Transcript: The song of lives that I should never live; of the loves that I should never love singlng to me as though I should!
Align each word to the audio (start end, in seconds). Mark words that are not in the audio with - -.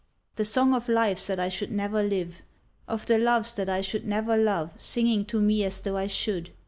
The 0.35 0.45
song 0.45 0.73
of 0.73 0.89
lives 0.89 1.27
that 1.27 1.39
I 1.39 1.47
should 1.49 1.71
never 1.71 2.01
live; 2.01 2.41
of 2.87 3.05
the 3.05 3.19
loves 3.19 3.53
that 3.53 3.69
I 3.69 3.81
should 3.81 4.03
never 4.07 4.35
love 4.35 4.75
singlng 4.79 5.27
to 5.27 5.39
me 5.39 5.63
as 5.63 5.79
though 5.81 5.95
I 5.95 6.07
should! 6.07 6.49